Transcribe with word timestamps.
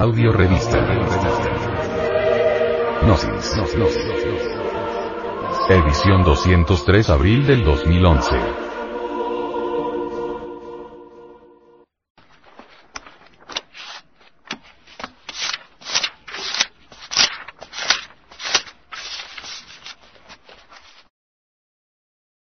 Audio 0.00 0.32
Revista. 0.32 0.78
Gnosis. 3.02 3.52
Edición 5.68 6.22
203 6.24 7.10
abril 7.10 7.46
del 7.46 7.62
2011. 7.66 8.30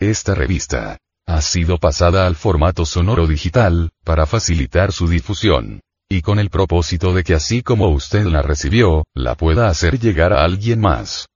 Esta 0.00 0.34
revista 0.34 0.98
ha 1.24 1.40
sido 1.40 1.78
pasada 1.78 2.26
al 2.26 2.34
formato 2.34 2.84
sonoro 2.84 3.28
digital, 3.28 3.92
para 4.02 4.26
facilitar 4.26 4.90
su 4.90 5.06
difusión 5.06 5.83
y 6.08 6.22
con 6.22 6.38
el 6.38 6.50
propósito 6.50 7.12
de 7.12 7.24
que 7.24 7.34
así 7.34 7.62
como 7.62 7.88
usted 7.88 8.24
la 8.24 8.42
recibió, 8.42 9.04
la 9.14 9.34
pueda 9.34 9.68
hacer 9.68 9.98
llegar 9.98 10.32
a 10.32 10.44
alguien 10.44 10.80
más. 10.80 11.28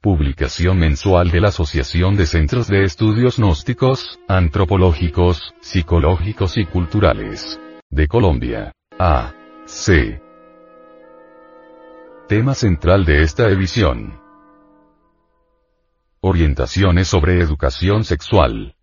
Publicación 0.00 0.78
mensual 0.78 1.30
de 1.30 1.40
la 1.40 1.48
Asociación 1.48 2.16
de 2.16 2.26
Centros 2.26 2.68
de 2.68 2.84
Estudios 2.84 3.38
Gnósticos, 3.38 4.20
Antropológicos, 4.28 5.54
Psicológicos 5.60 6.56
y 6.56 6.66
Culturales. 6.66 7.58
De 7.90 8.06
Colombia. 8.06 8.72
A. 8.98 9.34
C. 9.66 10.20
Tema 12.28 12.54
central 12.54 13.04
de 13.04 13.22
esta 13.22 13.48
edición. 13.48 14.20
Orientaciones 16.20 17.08
sobre 17.08 17.40
educación 17.40 18.04
sexual. 18.04 18.74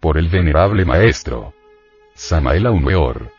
Por 0.00 0.18
el 0.18 0.28
venerable 0.28 0.84
maestro. 0.84 1.54
Samael 2.14 2.66
Aumeor. 2.66 3.30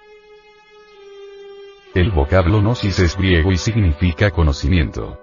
El 1.94 2.10
vocablo 2.10 2.60
gnosis 2.60 2.98
es 2.98 3.16
griego 3.16 3.52
y 3.52 3.58
significa 3.58 4.32
conocimiento. 4.32 5.20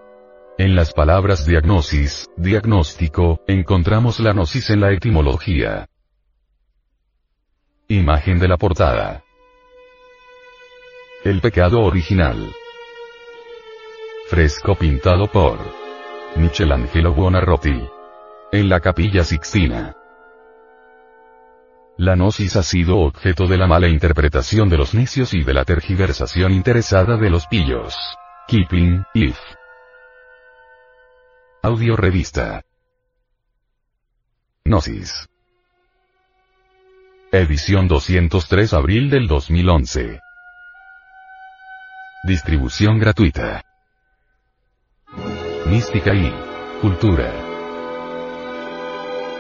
En 0.57 0.77
las 0.77 0.93
palabras 0.93 1.45
diagnosis, 1.45 2.31
diagnóstico, 2.37 3.41
encontramos 3.49 4.21
la 4.21 4.33
gnosis 4.33 4.71
en 4.71 4.81
la 4.81 4.93
etimología. 4.93 5.89
Imagen 7.89 8.39
de 8.39 8.47
la 8.47 8.57
portada. 8.57 9.25
El 11.25 11.41
pecado 11.41 11.81
original. 11.81 12.53
Fresco 14.29 14.77
pintado 14.77 15.27
por 15.27 15.59
Michelangelo 16.37 17.13
Buonarroti. 17.13 17.83
En 18.53 18.69
la 18.69 18.79
capilla 18.79 19.25
Sixtina. 19.25 20.00
La 22.01 22.15
gnosis 22.15 22.57
ha 22.57 22.63
sido 22.63 22.97
objeto 23.01 23.47
de 23.47 23.59
la 23.59 23.67
mala 23.67 23.87
interpretación 23.87 24.71
de 24.71 24.79
los 24.79 24.95
necios 24.95 25.35
y 25.35 25.43
de 25.45 25.53
la 25.53 25.67
tergiversación 25.67 26.51
interesada 26.51 27.19
de 27.19 27.29
los 27.29 27.47
pillos. 27.47 27.95
Keeping, 28.49 29.05
if. 29.13 29.39
Audio 31.63 31.97
Revista. 31.97 32.63
Gnosis. 34.65 35.29
Edición 37.33 37.87
203 37.87 38.73
abril 38.73 39.11
del 39.11 39.29
2011. 39.29 40.21
Distribución 42.25 42.99
gratuita. 42.99 43.63
Mística 45.67 46.15
y 46.15 46.33
cultura. 46.81 47.50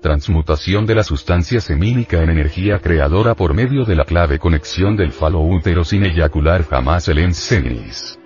Transmutación 0.00 0.86
de 0.86 0.94
la 0.94 1.02
sustancia 1.02 1.60
semínica 1.60 2.22
en 2.22 2.30
energía 2.30 2.78
creadora 2.78 3.34
por 3.34 3.54
medio 3.54 3.84
de 3.84 3.96
la 3.96 4.04
clave 4.04 4.38
conexión 4.38 4.96
del 4.96 5.12
falo 5.12 5.40
útero 5.40 5.84
sin 5.84 6.04
eyacular 6.04 6.64
jamás 6.64 7.08
el 7.08 7.18
ensenis. 7.18 8.18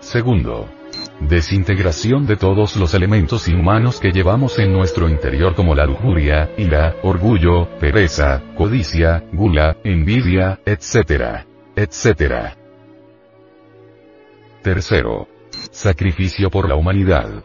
Segundo. 0.00 0.68
Desintegración 1.20 2.26
de 2.26 2.36
todos 2.36 2.76
los 2.76 2.94
elementos 2.94 3.48
inhumanos 3.48 4.00
que 4.00 4.12
llevamos 4.12 4.58
en 4.58 4.72
nuestro 4.72 5.08
interior 5.08 5.54
como 5.54 5.74
la 5.74 5.84
lujuria, 5.84 6.50
ira, 6.56 6.96
orgullo, 7.02 7.68
pereza, 7.78 8.42
codicia, 8.56 9.24
gula, 9.32 9.76
envidia, 9.84 10.60
etc. 10.64 11.44
etc. 11.76 12.54
Tercero. 14.62 15.28
Sacrificio 15.70 16.50
por 16.50 16.68
la 16.68 16.76
humanidad. 16.76 17.44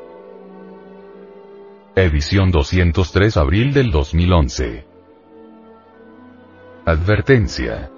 Edición 1.93 2.51
203 2.51 3.35
abril 3.35 3.73
del 3.73 3.91
2011. 3.91 4.85
Advertencia. 6.85 7.91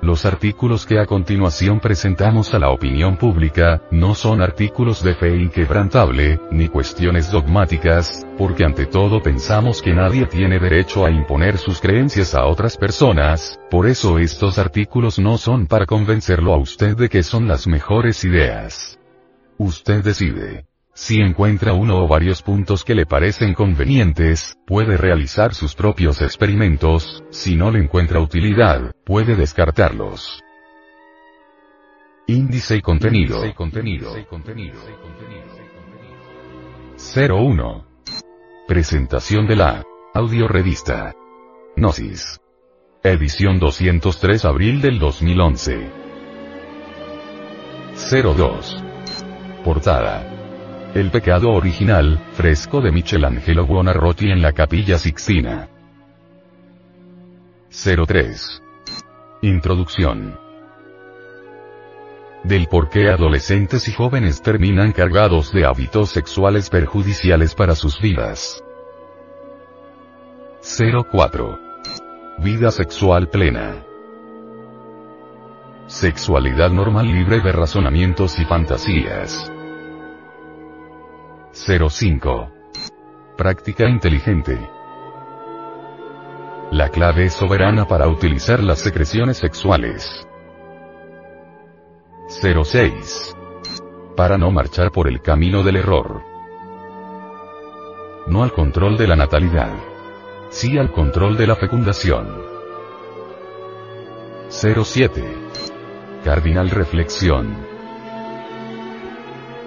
Los 0.00 0.24
artículos 0.24 0.86
que 0.86 1.00
a 1.00 1.06
continuación 1.06 1.80
presentamos 1.80 2.54
a 2.54 2.60
la 2.60 2.70
opinión 2.70 3.16
pública, 3.16 3.82
no 3.90 4.14
son 4.14 4.42
artículos 4.42 5.02
de 5.02 5.16
fe 5.16 5.38
inquebrantable, 5.38 6.38
ni 6.52 6.68
cuestiones 6.68 7.32
dogmáticas, 7.32 8.24
porque 8.38 8.64
ante 8.64 8.86
todo 8.86 9.20
pensamos 9.20 9.82
que 9.82 9.92
nadie 9.92 10.26
tiene 10.26 10.60
derecho 10.60 11.04
a 11.04 11.10
imponer 11.10 11.58
sus 11.58 11.80
creencias 11.80 12.32
a 12.36 12.46
otras 12.46 12.76
personas, 12.76 13.58
por 13.72 13.88
eso 13.88 14.20
estos 14.20 14.60
artículos 14.60 15.18
no 15.18 15.36
son 15.36 15.66
para 15.66 15.84
convencerlo 15.84 16.54
a 16.54 16.58
usted 16.58 16.96
de 16.96 17.08
que 17.08 17.24
son 17.24 17.48
las 17.48 17.66
mejores 17.66 18.22
ideas. 18.22 19.00
Usted 19.58 20.04
decide. 20.04 20.67
Si 21.00 21.20
encuentra 21.20 21.74
uno 21.74 22.02
o 22.02 22.08
varios 22.08 22.42
puntos 22.42 22.82
que 22.82 22.96
le 22.96 23.06
parecen 23.06 23.54
convenientes, 23.54 24.58
puede 24.66 24.96
realizar 24.96 25.54
sus 25.54 25.76
propios 25.76 26.20
experimentos, 26.20 27.22
si 27.30 27.54
no 27.54 27.70
le 27.70 27.78
encuentra 27.78 28.18
utilidad, 28.18 28.90
puede 29.06 29.36
descartarlos. 29.36 30.42
Índice 32.26 32.78
y 32.78 32.82
contenido. 32.82 33.40
01. 37.16 37.86
Presentación 38.66 39.46
de 39.46 39.54
la 39.54 39.84
audio 40.12 40.48
revista. 40.48 41.14
Gnosis. 41.76 42.40
Edición 43.04 43.60
203 43.60 44.44
abril 44.44 44.80
del 44.80 44.98
2011. 44.98 45.90
02. 47.94 48.84
Portada. 49.64 50.37
El 50.94 51.10
pecado 51.10 51.50
original, 51.50 52.18
fresco 52.32 52.80
de 52.80 52.90
Michelangelo 52.90 53.66
Buonarroti 53.66 54.30
en 54.30 54.40
la 54.40 54.52
capilla 54.52 54.96
Sixtina. 54.96 55.68
03. 57.68 58.62
Introducción. 59.42 60.38
Del 62.42 62.68
por 62.68 62.88
qué 62.88 63.10
adolescentes 63.10 63.86
y 63.88 63.92
jóvenes 63.92 64.40
terminan 64.40 64.92
cargados 64.92 65.52
de 65.52 65.66
hábitos 65.66 66.08
sexuales 66.08 66.70
perjudiciales 66.70 67.54
para 67.54 67.74
sus 67.74 68.00
vidas. 68.00 68.64
04. 70.62 71.58
Vida 72.38 72.70
sexual 72.70 73.28
plena. 73.28 73.84
Sexualidad 75.86 76.70
normal 76.70 77.06
libre 77.06 77.40
de 77.40 77.52
razonamientos 77.52 78.38
y 78.38 78.46
fantasías. 78.46 79.52
05. 81.66 82.50
Práctica 83.36 83.88
inteligente. 83.88 84.56
La 86.70 86.88
clave 86.88 87.24
es 87.24 87.32
soberana 87.34 87.86
para 87.86 88.06
utilizar 88.06 88.62
las 88.62 88.78
secreciones 88.78 89.38
sexuales. 89.38 90.26
06. 92.28 93.36
Para 94.16 94.38
no 94.38 94.52
marchar 94.52 94.92
por 94.92 95.08
el 95.08 95.20
camino 95.20 95.64
del 95.64 95.76
error. 95.76 96.22
No 98.28 98.44
al 98.44 98.52
control 98.52 98.96
de 98.96 99.08
la 99.08 99.16
natalidad. 99.16 99.72
Sí 100.50 100.78
al 100.78 100.92
control 100.92 101.36
de 101.36 101.46
la 101.48 101.56
fecundación. 101.56 102.40
07. 104.48 105.24
Cardinal 106.24 106.70
Reflexión. 106.70 107.67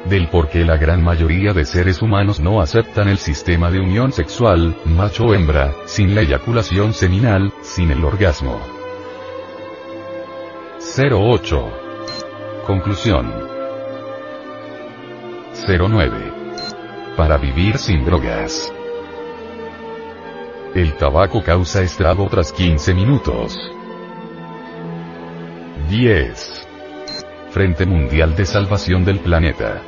Del 0.05 0.27
por 0.29 0.49
qué 0.49 0.65
la 0.65 0.77
gran 0.77 1.03
mayoría 1.03 1.53
de 1.53 1.63
seres 1.63 2.01
humanos 2.01 2.39
no 2.39 2.59
aceptan 2.59 3.07
el 3.07 3.17
sistema 3.17 3.69
de 3.69 3.79
unión 3.79 4.11
sexual, 4.11 4.75
macho-hembra, 4.85 5.73
sin 5.85 6.15
la 6.15 6.21
eyaculación 6.21 6.93
seminal, 6.93 7.53
sin 7.61 7.91
el 7.91 8.03
orgasmo. 8.03 8.59
08. 10.97 11.71
Conclusión. 12.65 13.31
09. 15.67 16.33
Para 17.15 17.37
vivir 17.37 17.77
sin 17.77 18.03
drogas. 18.03 18.73
El 20.73 20.95
tabaco 20.95 21.43
causa 21.43 21.83
estrago 21.83 22.27
tras 22.27 22.51
15 22.51 22.93
minutos. 22.95 23.55
10. 25.89 26.70
Frente 27.51 27.85
Mundial 27.85 28.33
de 28.37 28.45
Salvación 28.45 29.03
del 29.03 29.19
Planeta. 29.19 29.81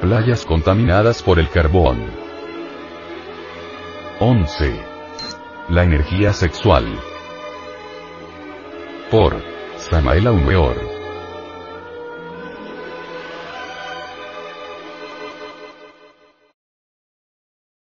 Playas 0.00 0.44
contaminadas 0.44 1.22
por 1.22 1.38
el 1.38 1.48
carbón. 1.50 2.04
11. 4.18 4.74
La 5.68 5.84
energía 5.84 6.32
sexual. 6.32 6.84
Por 9.08 9.36
Samael 9.76 10.26
Aumeor. 10.26 10.91